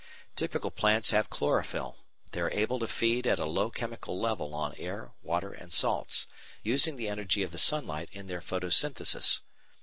Typical 0.35 0.71
plants 0.71 1.11
have 1.11 1.29
chlorophyll; 1.29 1.95
they 2.31 2.41
are 2.41 2.49
able 2.49 2.79
to 2.79 2.87
feed 2.87 3.27
at 3.27 3.37
a 3.37 3.45
low 3.45 3.69
chemical 3.69 4.19
level 4.19 4.55
on 4.55 4.73
air, 4.79 5.11
water, 5.21 5.53
and 5.53 5.71
salts, 5.71 6.25
using 6.63 6.95
the 6.95 7.07
energy 7.07 7.43
of 7.43 7.51
the 7.51 7.59
sunlight 7.59 8.09
in 8.11 8.25
their 8.25 8.41
photosynthesis. 8.41 9.41